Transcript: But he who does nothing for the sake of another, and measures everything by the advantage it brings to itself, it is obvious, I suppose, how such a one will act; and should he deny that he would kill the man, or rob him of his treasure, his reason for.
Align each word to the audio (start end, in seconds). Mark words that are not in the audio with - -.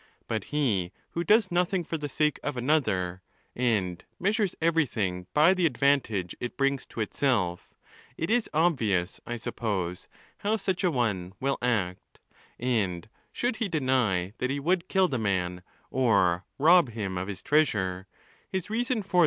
But 0.27 0.45
he 0.45 0.91
who 1.11 1.23
does 1.23 1.51
nothing 1.51 1.83
for 1.83 1.95
the 1.95 2.09
sake 2.09 2.39
of 2.41 2.57
another, 2.57 3.21
and 3.55 4.03
measures 4.19 4.55
everything 4.59 5.27
by 5.31 5.53
the 5.53 5.67
advantage 5.67 6.35
it 6.39 6.57
brings 6.57 6.87
to 6.87 7.01
itself, 7.01 7.75
it 8.17 8.31
is 8.31 8.49
obvious, 8.51 9.21
I 9.27 9.35
suppose, 9.35 10.07
how 10.39 10.57
such 10.57 10.83
a 10.83 10.89
one 10.89 11.33
will 11.39 11.59
act; 11.61 12.17
and 12.59 13.07
should 13.31 13.57
he 13.57 13.69
deny 13.69 14.33
that 14.39 14.49
he 14.49 14.59
would 14.59 14.87
kill 14.89 15.07
the 15.07 15.19
man, 15.19 15.61
or 15.91 16.45
rob 16.57 16.89
him 16.93 17.15
of 17.15 17.27
his 17.27 17.43
treasure, 17.43 18.07
his 18.49 18.71
reason 18.71 19.03
for. 19.03 19.19